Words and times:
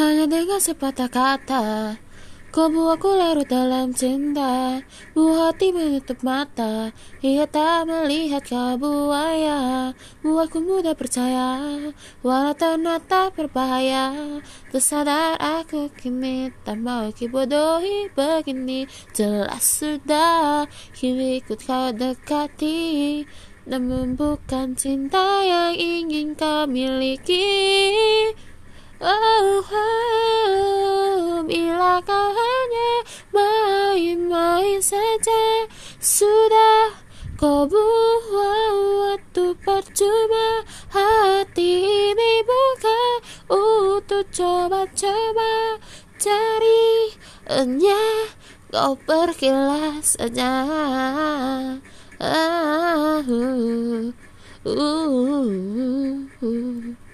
Hanya 0.00 0.24
dengan 0.24 0.56
sepatah 0.56 1.12
kata 1.12 1.92
Kau 2.48 2.72
buatku 2.72 3.20
larut 3.20 3.44
dalam 3.44 3.92
cinta. 3.92 4.80
Buat 5.12 5.60
hati 5.60 5.76
menutup 5.76 6.24
mata 6.24 6.88
Ia 7.20 7.44
tak 7.44 7.84
melihat 7.84 8.40
kau 8.48 8.80
buaya 8.80 9.92
Buatku 10.24 10.64
mudah 10.64 10.96
percaya 10.96 11.60
Walau 12.24 12.56
ternyata 12.56 13.28
berbahaya. 13.28 14.40
Tersadar 14.72 15.36
aku 15.36 15.92
kini 15.92 16.48
Tak 16.64 16.80
mau 16.80 17.12
bodohi 17.12 18.08
begini. 18.16 18.88
Jelas 19.12 19.84
sudah 19.84 20.64
Kini 20.96 21.44
ikut 21.44 21.60
kau 21.60 21.92
dekati. 21.92 23.28
Namun 23.68 24.16
bukan 24.16 24.72
cinta 24.80 25.44
yang 25.44 25.76
ingin 25.76 26.32
kau 26.32 26.64
miliki 26.64 27.99
Oh, 29.00 29.64
oh 29.64 31.40
bila 31.48 32.04
kau 32.04 32.28
hanya 32.36 32.92
main-main 33.32 34.76
saja. 34.84 35.64
Sudah 35.96 37.00
kau 37.40 37.64
buang 37.64 38.76
waktu 39.00 39.56
percuma 39.64 40.68
Hati 40.92 41.80
ini 42.12 42.44
bukan 42.44 43.16
untuk 43.48 44.28
coba-coba. 44.36 45.80
Cari 46.20 47.16
Hanya 47.48 48.28
kau 48.68 49.00
pergilah 49.00 49.96
saja 50.04 50.68
ah, 52.20 53.24
uh, 53.24 53.24
uh, 54.68 54.92
uh. 56.44 57.09